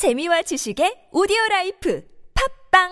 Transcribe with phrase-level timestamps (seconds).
[0.00, 2.02] 재미와 지식의 오디오 라이프
[2.72, 2.88] 팝빵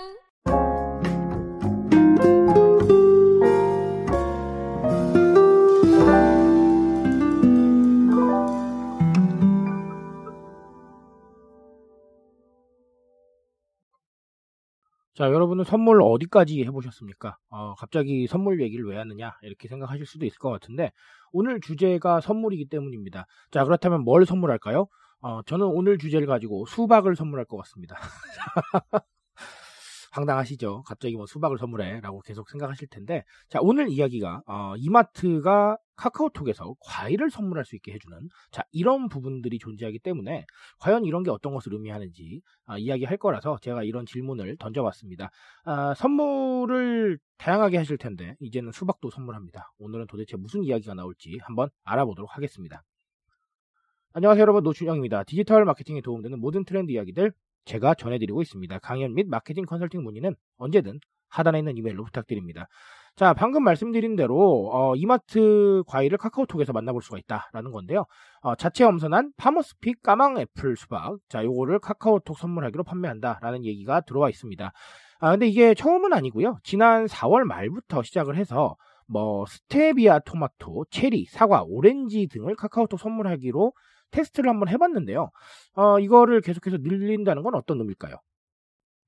[15.14, 17.38] 자, 여러분은 선물 어디까지 해보셨습니까?
[17.48, 19.38] 어, 갑자기 선물 얘기를 왜 하느냐?
[19.40, 20.93] 이렇게 생각하실 수도 있을 것 같은데,
[21.32, 23.25] 오늘 주제가 선물이기 때문입니다.
[23.50, 24.88] 자, 그렇다면 뭘 선물할까요?
[25.21, 27.96] 어, 저는 오늘 주제를 가지고 수박을 선물할 것 같습니다.
[30.12, 30.83] 황당하시죠?
[30.87, 37.30] 갑자기 뭐 수박을 선물해 라고 계속 생각하실 텐데 자 오늘 이야기가 어, 이마트가 카카오톡에서 과일을
[37.30, 38.16] 선물할 수 있게 해주는
[38.51, 40.47] 자 이런 부분들이 존재하기 때문에
[40.78, 45.30] 과연 이런 게 어떤 것을 의미하는지 아, 이야기할 거라서 제가 이런 질문을 던져봤습니다.
[45.64, 49.73] 아, 선물을 다양하게 하실 텐데 이제는 수박도 선물합니다.
[49.78, 52.84] 오늘은 도대체 무슨 이야기가 나올지 한번 알아보도록 하겠습니다.
[54.15, 55.25] 안녕하세요 여러분 노준영입니다.
[55.25, 57.30] 디지털 마케팅에 도움되는 모든 트렌드 이야기들
[57.67, 58.79] 제가 전해드리고 있습니다.
[58.79, 62.69] 강연 및 마케팅 컨설팅 문의는 언제든 하단에 있는 이메일로 부탁드립니다.
[63.17, 68.06] 자, 방금 말씀드린 대로 어, 이마트 과일을 카카오톡에서 만나볼 수가 있다라는 건데요.
[68.41, 74.72] 어, 자체 엄선한 파머스픽 까망 애플 수박, 자, 요거를 카카오톡 선물하기로 판매한다라는 얘기가 들어와 있습니다.
[75.20, 76.59] 아, 근데 이게 처음은 아니고요.
[76.62, 78.75] 지난 4월 말부터 시작을 해서
[79.06, 83.72] 뭐 스테비아 토마토, 체리, 사과, 오렌지 등을 카카오톡 선물하기로
[84.11, 85.31] 테스트를 한번 해봤는데요.
[85.75, 88.17] 어, 이거를 계속해서 늘린다는 건 어떤 의미일까요?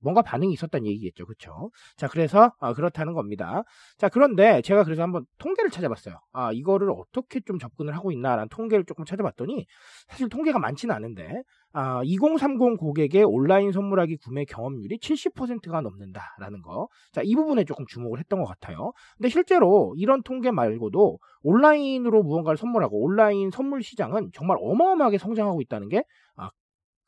[0.01, 1.27] 뭔가 반응이 있었다는 얘기겠죠.
[1.27, 1.71] 그쵸?
[1.97, 3.63] 자, 그래서, 어, 그렇다는 겁니다.
[3.99, 6.19] 자, 그런데 제가 그래서 한번 통계를 찾아봤어요.
[6.33, 9.67] 아, 이거를 어떻게 좀 접근을 하고 있나라는 통계를 조금 찾아봤더니,
[10.09, 11.43] 사실 통계가 많지는 않은데,
[11.73, 16.89] 아, 2030 고객의 온라인 선물하기 구매 경험률이 70%가 넘는다라는 거.
[17.13, 18.93] 자, 이 부분에 조금 주목을 했던 것 같아요.
[19.17, 25.89] 근데 실제로 이런 통계 말고도 온라인으로 무언가를 선물하고 온라인 선물 시장은 정말 어마어마하게 성장하고 있다는
[25.89, 26.03] 게
[26.37, 26.51] 아,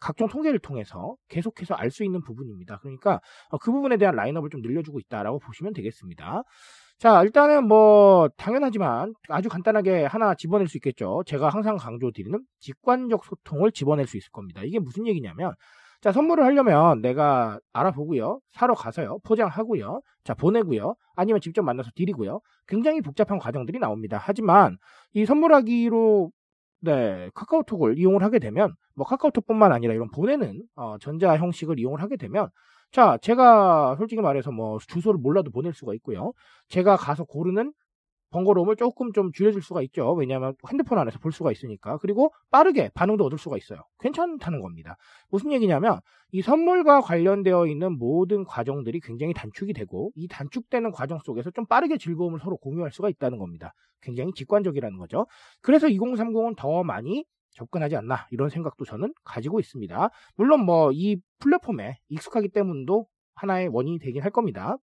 [0.02, 2.78] 각종 통계를 통해서 계속해서 알 수 있는 부분입니다.
[2.78, 6.42] 그러니까 어, 그 부분에 대한 라인업을 좀 늘려주고 있다라고 보시면 되겠습니다.
[6.98, 11.22] 자, 일단은 뭐 당연하지만 아주 간단하게 하나 집어낼 수 있겠죠.
[11.26, 14.62] 제가 항상 강조드리는 직관적 소통을 집어낼 수 있을 겁니다.
[14.64, 15.54] 이게 무슨 얘기냐면
[16.00, 18.40] 자, 선물을 하려면 내가 알아보고요.
[18.52, 19.18] 사러 가서요.
[19.24, 20.00] 포장하고요.
[20.24, 20.94] 자, 보내고요.
[21.14, 22.40] 아니면 직접 만나서 드리고요.
[22.66, 24.18] 굉장히 복잡한 과정들이 나옵니다.
[24.20, 24.78] 하지만
[25.12, 26.30] 이 선물하기로
[26.82, 32.16] 네, 카카오톡을 이용을 하게 되면 뭐 카카오톡뿐만 아니라 이런 보내는 어, 전자 형식을 이용을 하게
[32.16, 32.48] 되면
[32.90, 36.32] 자, 제가 솔직히 말해서 뭐 주소를 몰라도 보낼 수가 있고요.
[36.68, 37.72] 제가 가서 고르는
[38.32, 40.12] 번거로움을 조금 좀 줄여줄 수가 있죠.
[40.14, 41.98] 왜냐하면 핸드폰 안에서 볼 수가 있으니까.
[41.98, 43.80] 그리고 빠르게 반응도 얻을 수가 있어요.
[44.00, 44.96] 괜찮다는 겁니다.
[45.30, 46.00] 무슨 얘기냐면
[46.32, 51.98] 이 선물과 관련되어 있는 모든 과정들이 굉장히 단축이 되고 이 단축되는 과정 속에서 좀 빠르게
[51.98, 53.74] 즐거움을 서로 공유할 수가 있다는 겁니다.
[54.00, 55.26] 굉장히 직관적이라는 거죠.
[55.60, 60.08] 그래서 2030은 더 많이 접근하지 않나 이런 생각도 저는 가지고 있습니다.
[60.36, 64.76] 물론 뭐 이 플랫폼에 익숙하기 때문도 하나의 원인이 되긴 할 겁니다.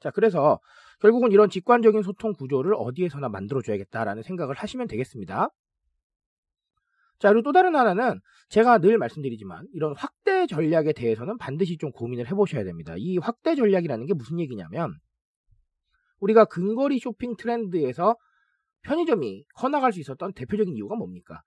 [0.00, 0.60] 자, 그래서
[1.00, 5.50] 결국은 이런 직관적인 소통 구조를 어디에서나 만들어줘야겠다라는 생각을 하시면 되겠습니다.
[7.18, 12.28] 자, 그리고 또 다른 하나는 제가 늘 말씀드리지만 이런 확대 전략에 대해서는 반드시 좀 고민을
[12.30, 12.94] 해보셔야 됩니다.
[12.98, 14.94] 이 확대 전략이라는 게 무슨 얘기냐면
[16.20, 18.16] 우리가 근거리 쇼핑 트렌드에서
[18.82, 21.42] 편의점이 커나갈 수 있었던 대표적인 이유가 뭡니까?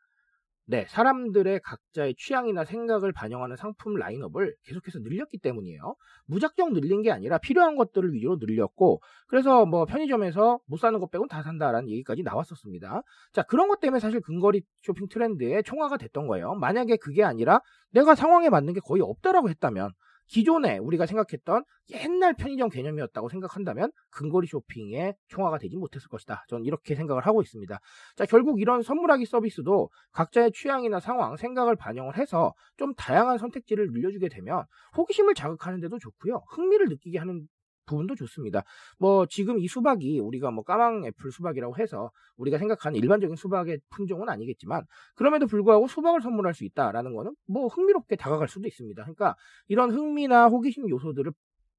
[0.71, 5.95] 네, 사람들의 각자의 취향이나 생각을 반영하는 상품 라인업을 계속해서 늘렸기 때문이에요.
[6.27, 11.27] 무작정 늘린 게 아니라 필요한 것들을 위주로 늘렸고, 그래서 뭐 편의점에서 못 사는 것 빼곤
[11.27, 13.01] 다 산다라는 얘기까지 나왔었습니다.
[13.33, 16.53] 자, 그런 것 때문에 사실 근거리 쇼핑 트렌드의 총화가 됐던 거예요.
[16.53, 19.89] 만약에 그게 아니라 내가 상황에 맞는 게 거의 없다라고 했다면,
[20.29, 26.45] 기존에 우리가 생각했던 옛날 편의점 개념이었다고 생각한다면 근거리 쇼핑의 총화가 되지 못했을 것이다.
[26.47, 27.79] 저는 이렇게 생각을 하고 있습니다.
[28.15, 34.29] 자, 결국 이런 선물하기 서비스도 각자의 취향이나 상황, 생각을 반영을 해서 좀 다양한 선택지를 늘려주게
[34.29, 34.63] 되면
[34.97, 36.43] 호기심을 자극하는 데도 좋고요.
[36.51, 37.47] 흥미를 느끼게 하는
[37.89, 38.63] 부분도 좋습니다.
[38.99, 44.29] 뭐 지금 이 수박이 우리가 뭐 까망 애플 수박이라고 해서 우리가 생각하는 일반적인 수박의 품종은
[44.29, 44.83] 아니겠지만
[45.15, 49.01] 그럼에도 불구하고 수박을 선물할 수 있다라는 거는 뭐 흥미롭게 다가갈 수도 있습니다.
[49.01, 49.35] 그러니까
[49.67, 51.31] 이런 흥미나 호기심 요소들을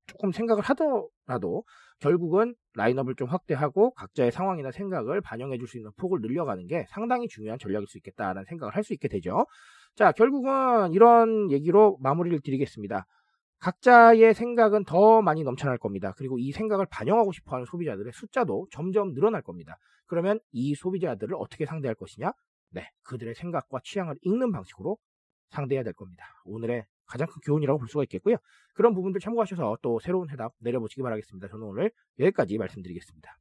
[0.06, 1.64] 조금 생각을 하더라도
[2.00, 7.28] 결국은 라인업을 좀 확대하고 각자의 상황이나 생각을 반영해 줄 수 있는 폭을 늘려가는 게 상당히
[7.28, 9.46] 중요한 전략일 수 있겠다라는 생각을 할 수 있게 되죠.
[9.94, 13.06] 자, 결국은 이런 얘기로 마무리를 드리겠습니다.
[13.60, 16.14] 각자의 생각은 더 많이 넘쳐날 겁니다.
[16.16, 19.76] 그리고 이 생각을 반영하고 싶어 하는 소비자들의 숫자도 점점 늘어날 겁니다.
[20.06, 22.32] 그러면 이 소비자들을 어떻게 상대할 것이냐?
[22.70, 24.96] 네, 그들의 생각과 취향을 읽는 방식으로
[25.50, 26.24] 상대해야 될 겁니다.
[26.44, 28.36] 오늘의 가장 큰 교훈이라고 볼 수가 있겠고요.
[28.74, 31.48] 그런 부분들 참고하셔서 또 새로운 해답 내려보시기 바라겠습니다.
[31.48, 33.36] 저는 오늘 여기까지 말씀드리겠습니다.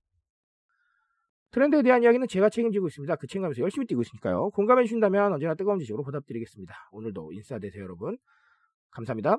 [1.51, 3.15] 트렌드에 대한 이야기는 제가 책임지고 있습니다.
[3.15, 4.49] 그 책임감에서 열심히 뛰고 있으니까요.
[4.51, 6.75] 공감해 주신다면 언제나 뜨거운 지식으로 보답드리겠습니다.
[6.91, 8.17] 오늘도 인싸 되세요, 여러분.
[8.91, 9.37] 감사합니다.